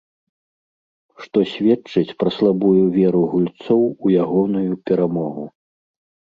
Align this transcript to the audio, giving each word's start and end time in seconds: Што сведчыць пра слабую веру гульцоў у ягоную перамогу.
Што 1.25 1.39
сведчыць 1.51 2.15
пра 2.23 2.33
слабую 2.39 2.73
веру 2.97 3.21
гульцоў 3.37 3.81
у 3.87 4.07
ягоную 4.25 4.69
перамогу. 4.89 5.43